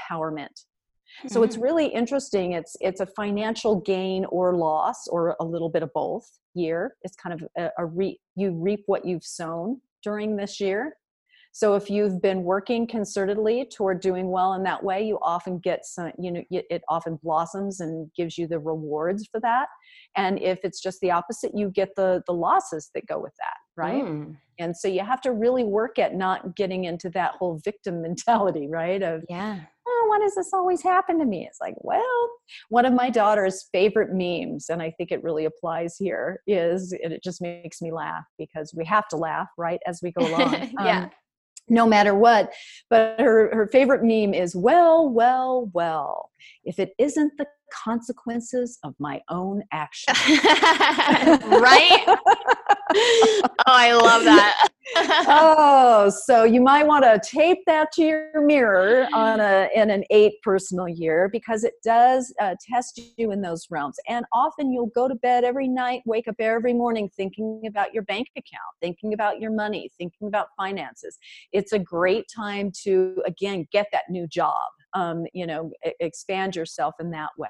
[0.48, 1.28] mm-hmm.
[1.28, 1.64] so it's mm-hmm.
[1.64, 6.26] really interesting it's it's a financial gain or loss or a little bit of both
[6.54, 10.94] year it's kind of a, a re, you reap what you've sown during this year
[11.54, 15.86] so if you've been working concertedly toward doing well in that way, you often get
[15.86, 19.68] some, you know, it often blossoms and gives you the rewards for that.
[20.16, 23.56] And if it's just the opposite, you get the the losses that go with that,
[23.76, 24.02] right?
[24.02, 24.36] Mm.
[24.58, 28.66] And so you have to really work at not getting into that whole victim mentality,
[28.68, 29.00] right?
[29.00, 29.60] Of yeah.
[29.86, 31.46] Oh, why does this always happen to me?
[31.46, 32.30] It's like, well,
[32.68, 37.12] one of my daughter's favorite memes, and I think it really applies here, is and
[37.12, 40.72] it just makes me laugh because we have to laugh, right, as we go along.
[40.80, 41.04] yeah.
[41.04, 41.10] Um,
[41.68, 42.52] no matter what.
[42.90, 46.30] But her, her favorite meme is, well, well, well,
[46.64, 50.18] if it isn't the consequences of my own actions.
[50.26, 52.04] right?
[52.96, 54.68] oh, I love that.
[55.26, 60.04] oh, so you might want to tape that to your mirror on a in an
[60.10, 63.96] eight personal year because it does uh, test you in those realms.
[64.08, 68.02] And often you'll go to bed every night, wake up every morning thinking about your
[68.04, 71.18] bank account, thinking about your money, thinking about finances.
[71.52, 74.60] It's a great time to again get that new job
[74.94, 77.48] um, you know expand yourself in that way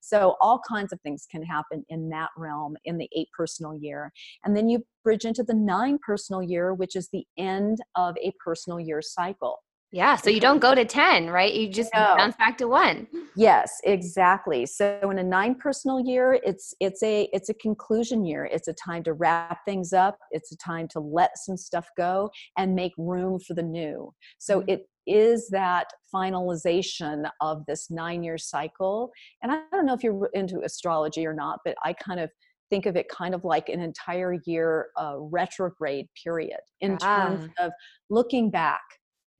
[0.00, 4.12] so all kinds of things can happen in that realm in the eight personal year
[4.44, 8.32] and then you bridge into the nine personal year which is the end of a
[8.44, 9.58] personal year cycle
[9.92, 11.52] yeah, so you don't go to 10, right?
[11.52, 12.14] You just no.
[12.16, 13.08] bounce back to 1.
[13.34, 14.64] Yes, exactly.
[14.66, 18.44] So in a 9 personal year, it's it's a it's a conclusion year.
[18.44, 22.30] It's a time to wrap things up, it's a time to let some stuff go
[22.56, 24.12] and make room for the new.
[24.38, 24.70] So mm-hmm.
[24.70, 29.10] it is that finalization of this 9-year cycle.
[29.42, 32.30] And I don't know if you're into astrology or not, but I kind of
[32.70, 37.26] think of it kind of like an entire year uh, retrograde period in ah.
[37.26, 37.72] terms of
[38.08, 38.82] looking back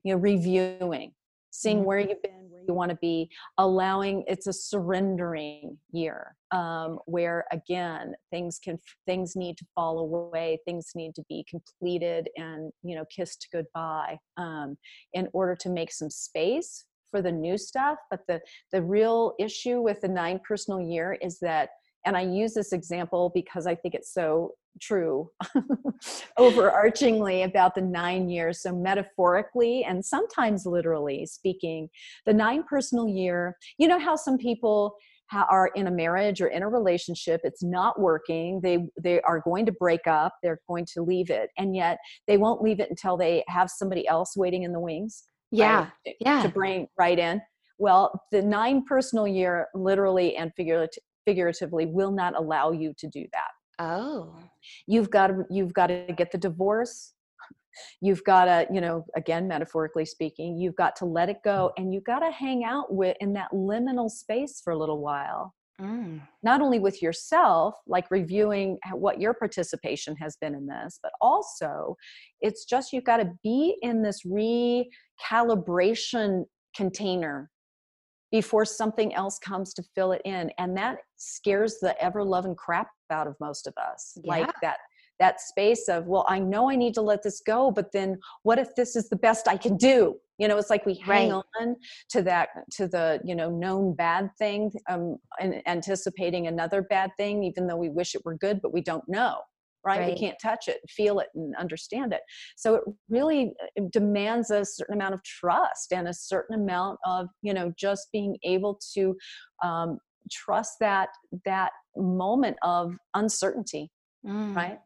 [0.02, 1.12] you know reviewing
[1.50, 1.86] seeing mm-hmm.
[1.86, 7.44] where you've been where you want to be allowing it's a surrendering year um, where
[7.52, 12.94] again things can things need to fall away things need to be completed and you
[12.94, 14.76] know kissed goodbye um,
[15.14, 18.40] in order to make some space for the new stuff but the
[18.72, 21.70] the real issue with the nine personal year is that
[22.06, 25.30] and i use this example because i think it's so true
[26.38, 28.62] overarchingly about the nine years.
[28.62, 31.88] So, metaphorically and sometimes literally speaking,
[32.26, 34.96] the nine personal year, you know how some people
[35.32, 39.64] are in a marriage or in a relationship it's not working they they are going
[39.64, 43.16] to break up they're going to leave it and yet they won't leave it until
[43.16, 47.40] they have somebody else waiting in the wings yeah right, yeah to bring right in
[47.78, 53.50] well the nine personal year literally and figuratively will not allow you to do that.
[53.80, 54.34] Oh.
[54.86, 57.14] You've got to you've got to get the divorce.
[58.00, 61.94] You've got to you know again metaphorically speaking you've got to let it go and
[61.94, 65.54] you've got to hang out with in that liminal space for a little while.
[65.80, 66.20] Mm.
[66.42, 71.96] not only with yourself like reviewing what your participation has been in this but also
[72.42, 76.44] it's just you've got to be in this recalibration
[76.76, 77.50] container
[78.30, 82.88] before something else comes to fill it in and that scares the ever loving crap
[83.10, 84.30] out of most of us yeah.
[84.30, 84.78] like that
[85.18, 88.58] that space of well i know i need to let this go but then what
[88.58, 91.42] if this is the best i can do you know it's like we hang right.
[91.60, 91.76] on
[92.08, 97.44] to that to the you know known bad thing um and anticipating another bad thing
[97.44, 99.40] even though we wish it were good but we don't know
[99.84, 100.00] right?
[100.00, 100.12] right?
[100.12, 102.20] We can't touch it, feel it, and understand it.
[102.56, 107.28] So it really uh, demands a certain amount of trust and a certain amount of,
[107.42, 109.16] you know, just being able to
[109.62, 109.98] um,
[110.30, 111.08] trust that
[111.44, 113.90] that moment of uncertainty,
[114.26, 114.54] mm.
[114.54, 114.78] right?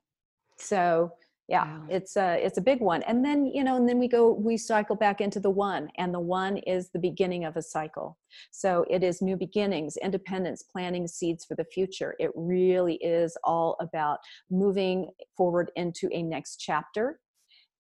[0.58, 1.10] So
[1.48, 1.86] yeah wow.
[1.90, 4.56] it's a it's a big one and then you know and then we go we
[4.56, 8.16] cycle back into the one and the one is the beginning of a cycle
[8.50, 13.76] so it is new beginnings independence planting seeds for the future it really is all
[13.80, 14.18] about
[14.50, 17.20] moving forward into a next chapter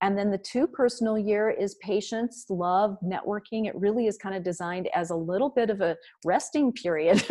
[0.02, 3.66] and then the two personal year is patience, love, networking.
[3.66, 7.24] It really is kind of designed as a little bit of a resting period,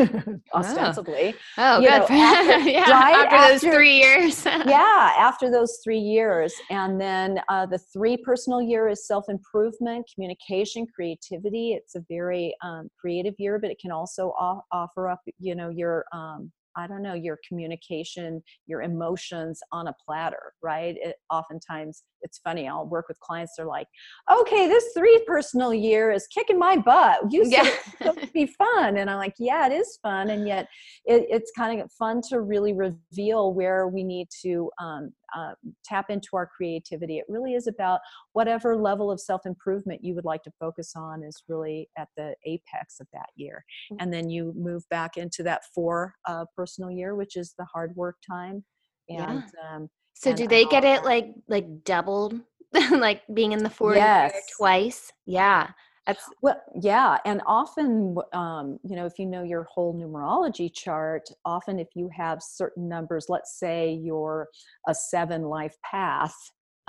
[0.53, 1.35] ostensibly.
[1.57, 1.89] Oh, oh good.
[1.89, 3.15] Know, after, yeah, right?
[3.15, 4.45] after, after, those three years.
[4.45, 6.53] yeah, after those three years.
[6.69, 11.73] And then uh, the three personal year is self improvement, communication, creativity.
[11.73, 15.69] It's a very um, creative year, but it can also off- offer up, you know,
[15.69, 20.95] your um, I don't know, your communication, your emotions on a platter, right?
[20.97, 22.67] It, oftentimes it's funny.
[22.67, 23.53] I'll work with clients.
[23.57, 23.87] They're like,
[24.31, 27.19] okay, this three personal year is kicking my butt.
[27.31, 27.65] You said
[27.99, 28.11] yeah.
[28.15, 28.97] it's be fun.
[28.97, 30.29] And I'm like, yeah, it is fun.
[30.29, 30.67] And yet
[31.05, 36.09] it, it's kind of fun to really reveal where we need to um, uh, tap
[36.09, 37.17] into our creativity.
[37.17, 37.99] It really is about
[38.33, 42.35] whatever level of self improvement you would like to focus on is really at the
[42.45, 43.63] apex of that year.
[43.91, 43.97] Mm.
[43.99, 47.95] And then you move back into that four uh, personal year, which is the hard
[47.95, 48.63] work time.
[49.09, 49.75] And yeah.
[49.75, 52.39] um, so do they get it like like doubled,
[52.91, 54.33] like being in the four yes.
[54.57, 55.11] twice?
[55.25, 55.69] Yeah.
[56.05, 61.29] That's well, yeah, and often, um, you know, if you know your whole numerology chart,
[61.45, 64.49] often if you have certain numbers, let's say you're
[64.89, 66.35] a seven life path,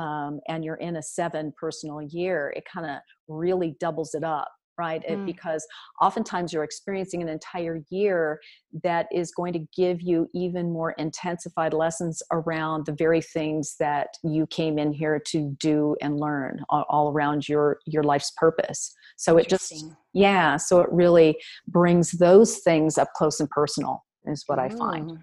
[0.01, 2.97] um, and you're in a seven personal year, it kind of
[3.29, 5.03] really doubles it up right?
[5.09, 5.27] Mm.
[5.27, 5.67] because
[6.01, 8.41] oftentimes you're experiencing an entire year
[8.83, 14.09] that is going to give you even more intensified lessons around the very things that
[14.23, 18.93] you came in here to do and learn all, around your your life's purpose.
[19.17, 21.37] So it just yeah so it really
[21.69, 25.11] brings those things up close and personal is what i find.
[25.11, 25.19] Mm.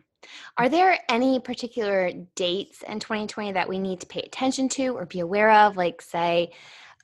[0.57, 5.05] are there any particular dates in 2020 that we need to pay attention to or
[5.05, 5.77] be aware of?
[5.77, 6.51] Like say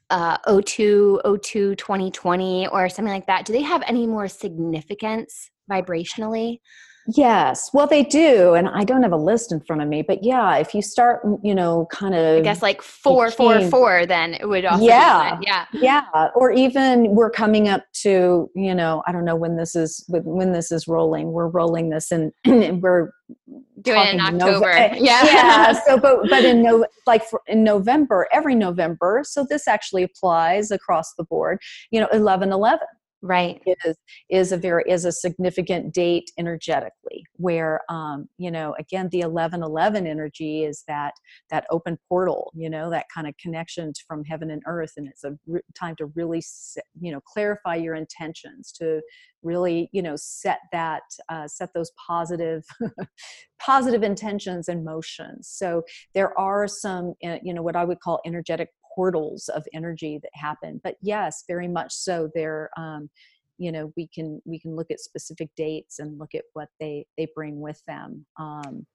[0.10, 6.60] uh, 02, 02, 2020 or something like that, do they have any more significance vibrationally?
[7.16, 10.26] Yes, well, they do, and I don't have a list in front of me, but
[10.26, 14.06] yeah, if you start, mm, you know, kind of, I guess like four, four, four,
[14.06, 19.04] then it would also, yeah, yeah, yeah, or even we're coming up to, you know,
[19.08, 21.32] I don't know when this is when this is rolling.
[21.32, 23.12] We're rolling this, and, and we're
[23.82, 25.82] doing it in October, Nova- yeah, yeah.
[25.88, 30.72] So, but but in no, like for, in November, every November, so this actually applies
[30.72, 31.60] across the board.
[31.92, 32.88] You know, eleven eleven
[33.22, 33.96] right is
[34.30, 40.06] is a very is a significant date energetically where um you know again the 1111
[40.06, 41.14] energy is that
[41.50, 45.24] that open portal you know that kind of connection from heaven and earth and it's
[45.24, 49.02] a re- time to really set, you know clarify your intentions to
[49.42, 52.64] really you know set that uh, set those positive
[53.60, 55.82] positive intentions and motions so
[56.14, 60.32] there are some uh, you know what i would call energetic portals of energy that
[60.34, 63.08] happen but yes very much so there um,
[63.60, 67.06] you know we can we can look at specific dates and look at what they
[67.16, 68.88] they bring with them um,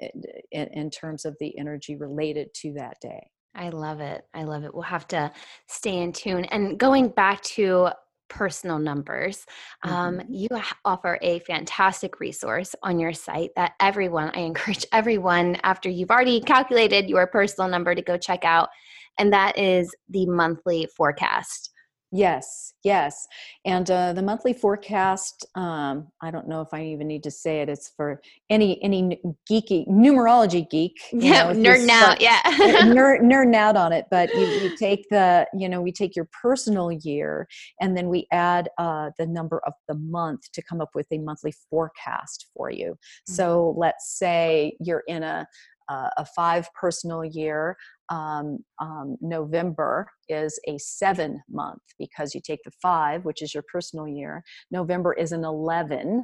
[0.00, 4.64] in, in terms of the energy related to that day i love it i love
[4.64, 5.30] it we'll have to
[5.68, 7.90] stay in tune and going back to
[8.32, 9.44] personal numbers.
[9.82, 10.32] Um, mm-hmm.
[10.32, 10.48] you
[10.86, 16.40] offer a fantastic resource on your site that everyone, I encourage everyone, after you've already
[16.40, 18.70] calculated your personal number, to go check out
[19.18, 21.72] and that is the monthly forecast.
[22.14, 23.26] Yes, yes.
[23.64, 27.62] And uh, the monthly forecast, um, I don't know if I even need to say
[27.62, 27.70] it.
[27.70, 28.20] It's for
[28.50, 29.18] any any
[29.50, 30.98] geeky numerology geek.
[31.12, 32.20] Yeah, know, nerd out.
[32.20, 34.06] Yeah, nerd nerd out on it.
[34.10, 37.48] But you, you, take the you know we take your personal year
[37.80, 41.18] and then we add uh, the number of the month to come up with a
[41.18, 42.90] monthly forecast for you.
[42.90, 43.32] Mm-hmm.
[43.32, 45.46] So let's say you're in a
[45.88, 47.76] uh, a five personal year.
[48.08, 53.64] Um, um, November is a seven month because you take the five, which is your
[53.72, 54.42] personal year.
[54.70, 56.22] November is an 11.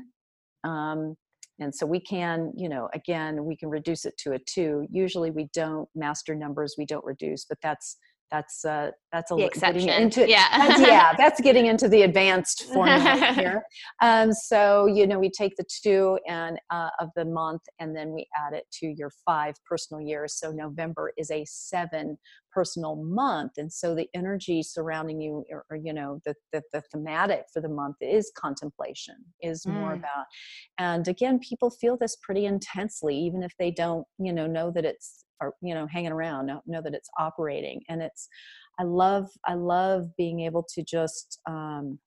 [0.64, 1.16] Um,
[1.60, 4.86] and so we can, you know, again, we can reduce it to a two.
[4.90, 7.96] Usually we don't master numbers, we don't reduce, but that's
[8.30, 9.88] that's uh, that's a the exception.
[9.88, 13.62] into yeah, that's, yeah, that's getting into the advanced formula here.
[14.02, 18.12] Um, so you know, we take the two and uh, of the month, and then
[18.12, 20.38] we add it to your five personal years.
[20.38, 22.18] So November is a seven
[22.52, 26.82] personal month, and so the energy surrounding you, or, or you know, the, the, the
[26.92, 29.72] thematic for the month is contemplation, is mm.
[29.72, 30.26] more about.
[30.78, 34.84] And again, people feel this pretty intensely, even if they don't, you know, know that
[34.84, 38.28] it's are you know hanging around know, know that it's operating and it's
[38.78, 41.98] i love i love being able to just um,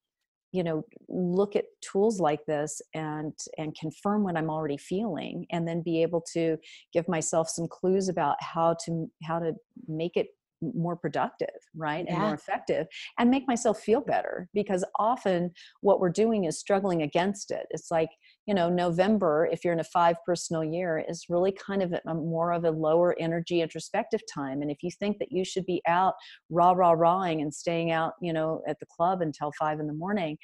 [0.52, 5.68] you know look at tools like this and and confirm what i'm already feeling and
[5.68, 6.58] then be able to
[6.94, 9.54] give myself some clues about how to how to
[9.88, 10.28] make it
[10.62, 12.14] more productive right yeah.
[12.14, 12.86] and more effective
[13.18, 15.52] and make myself feel better because often
[15.82, 18.10] what we're doing is struggling against it it's like
[18.52, 22.14] you know november if you're in a five personal year is really kind of a,
[22.14, 24.62] more of a lower energy introspective time.
[24.62, 26.16] And if you think that you should be out
[26.49, 29.93] rah rah rahing and staying out you know at the club until five in the
[29.93, 30.38] morning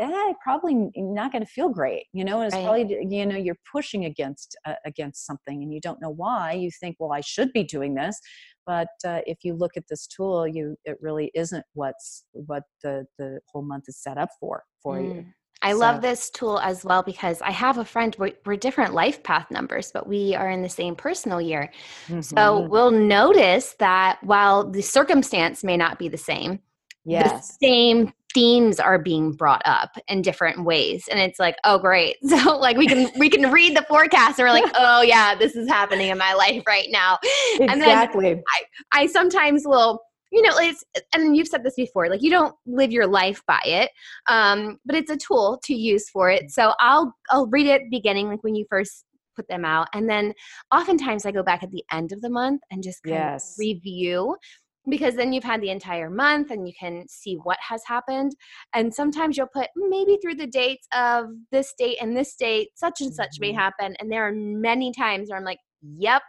[0.00, 2.40] eh, probably not going to feel great you know?
[2.40, 2.64] And it's right.
[2.64, 6.50] probably you know you're pushing against uh, against something and you don't know why.
[6.50, 8.18] You think well i should be doing this.
[8.66, 13.06] But uh, if you look at this tool you it really isn't what's what the
[13.18, 15.04] the whole month is set up for for mm.
[15.04, 15.26] you
[15.62, 15.78] I so.
[15.78, 19.50] love this tool as well because I have a friend, we're, we're, different life path
[19.50, 21.70] numbers, but we are in the same personal year.
[22.08, 22.20] Mm-hmm.
[22.20, 26.60] So we'll notice that while the circumstance may not be the same,
[27.04, 27.56] yes.
[27.58, 32.16] the same themes are being brought up in different ways and it's like oh great
[32.26, 35.56] so like we can we can read the forecast and we're like oh yeah this
[35.56, 37.16] is happening in my life right now
[37.58, 38.44] exactly and then
[38.92, 40.02] I, I sometimes will
[40.32, 43.60] you know it's and you've said this before like you don't live your life by
[43.64, 43.90] it
[44.28, 48.28] um but it's a tool to use for it so i'll i'll read it beginning
[48.28, 49.04] like when you first
[49.34, 50.32] put them out and then
[50.74, 53.52] oftentimes i go back at the end of the month and just kind yes.
[53.52, 54.34] of review
[54.88, 58.36] because then you've had the entire month and you can see what has happened.
[58.74, 63.00] And sometimes you'll put maybe through the dates of this date and this date, such
[63.00, 63.58] and such may mm-hmm.
[63.58, 63.96] happen.
[63.98, 66.22] And there are many times where I'm like, yep,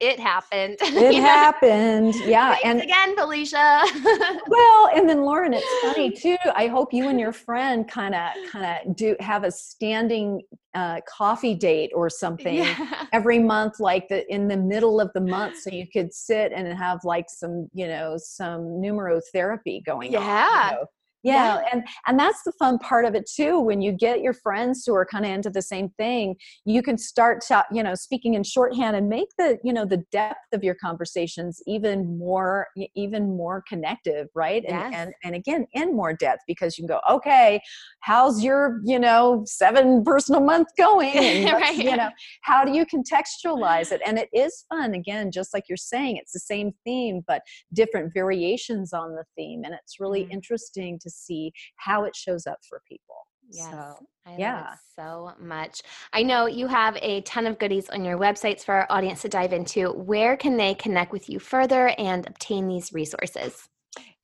[0.00, 0.76] it happened.
[1.04, 2.14] It happened.
[2.14, 2.50] Yeah.
[2.50, 3.82] Thanks and again, Felicia.
[4.48, 6.36] well, and then Lauren, it's funny too.
[6.54, 10.42] I hope you and your friend kind of kind of do have a standing
[10.74, 13.06] uh, coffee date or something yeah.
[13.12, 16.66] every month, like the in the middle of the month, so you could sit and
[16.76, 20.18] have like some, you know, some numerotherapy going yeah.
[20.18, 20.24] on.
[20.24, 20.70] Yeah.
[20.70, 20.86] You know?
[21.24, 24.34] Yeah, yeah, and and that's the fun part of it too when you get your
[24.34, 27.94] friends who are kind of into the same thing you can start to, you know
[27.94, 32.68] speaking in shorthand and make the you know the depth of your conversations even more
[32.94, 34.84] even more connective right yes.
[34.84, 37.60] and, and and again in more depth because you can go okay
[38.00, 41.76] how's your you know seven personal month going right.
[41.76, 42.10] you know
[42.42, 46.32] how do you contextualize it and it is fun again just like you're saying it's
[46.32, 50.32] the same theme but different variations on the theme and it's really mm-hmm.
[50.32, 53.16] interesting to see how it shows up for people.
[53.50, 53.70] Yes.
[53.70, 54.74] So, I yeah.
[54.96, 55.82] so much.
[56.12, 59.28] I know you have a ton of goodies on your websites for our audience to
[59.28, 59.90] dive into.
[59.90, 63.68] Where can they connect with you further and obtain these resources?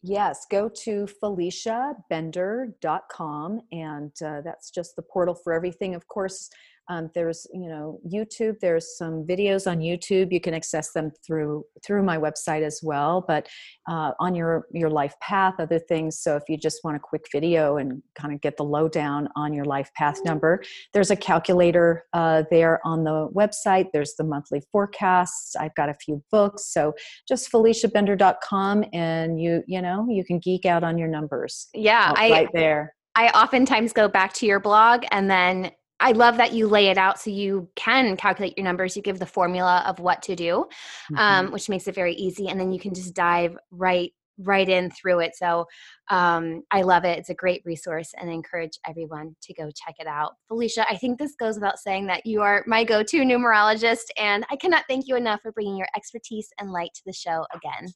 [0.02, 5.94] Yes, go to feliciabender.com and uh, that's just the portal for everything.
[5.94, 6.48] Of course,
[6.90, 10.32] um, there's you know youtube there's some videos on youtube.
[10.32, 13.48] You can access them through through my website as well but
[13.88, 16.18] uh, on your your life path other things.
[16.18, 19.54] So if you just want a quick video and kind of get the lowdown on
[19.54, 20.62] your life path number
[20.92, 23.86] there's a calculator uh, there on the website.
[23.92, 25.54] There's the monthly forecasts.
[25.56, 26.72] I've got a few books.
[26.72, 26.94] So
[27.28, 32.30] just feliciabender.com and you you know you can geek out on your numbers yeah I,
[32.30, 32.94] right there.
[33.14, 36.98] I oftentimes go back to your blog and then I love that you lay it
[36.98, 38.96] out so you can calculate your numbers.
[38.96, 40.66] You give the formula of what to do,
[41.12, 41.16] mm-hmm.
[41.16, 44.90] um, which makes it very easy, and then you can just dive right right in
[44.90, 45.36] through it.
[45.36, 45.66] So
[46.08, 47.18] um, I love it.
[47.18, 50.32] It's a great resource, and I encourage everyone to go check it out.
[50.48, 54.56] Felicia, I think this goes without saying that you are my go-to numerologist, and I
[54.56, 57.92] cannot thank you enough for bringing your expertise and light to the show again.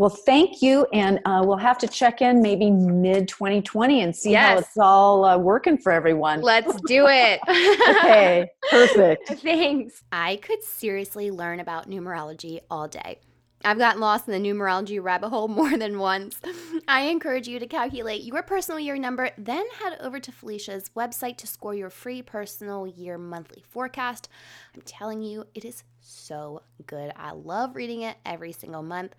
[0.00, 0.86] Well, thank you.
[0.94, 4.48] And uh, we'll have to check in maybe mid 2020 and see yes.
[4.48, 6.40] how it's all uh, working for everyone.
[6.40, 7.38] Let's do it.
[7.46, 9.28] okay, perfect.
[9.42, 10.02] Thanks.
[10.10, 13.18] I could seriously learn about numerology all day.
[13.62, 16.40] I've gotten lost in the numerology rabbit hole more than once.
[16.88, 21.36] I encourage you to calculate your personal year number, then head over to Felicia's website
[21.36, 24.30] to score your free personal year monthly forecast.
[24.74, 27.12] I'm telling you, it is so good.
[27.16, 29.14] I love reading it every single month.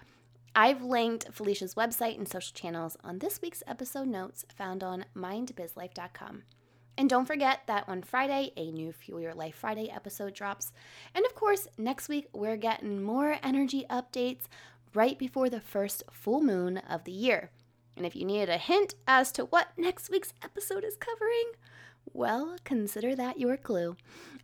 [0.53, 6.43] I've linked Felicia's website and social channels on this week's episode notes found on mindbizlife.com.
[6.97, 10.73] And don't forget that on Friday, a new Fuel Your Life Friday episode drops.
[11.15, 14.43] And of course, next week, we're getting more energy updates
[14.93, 17.49] right before the first full moon of the year.
[17.95, 21.51] And if you needed a hint as to what next week's episode is covering,
[22.13, 23.95] well, consider that your clue.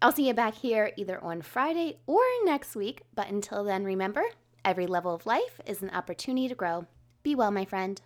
[0.01, 3.01] I'll see you back here either on Friday or next week.
[3.13, 4.23] But until then, remember
[4.67, 6.85] every level of life is an opportunity to grow.
[7.23, 8.01] Be well, my friend.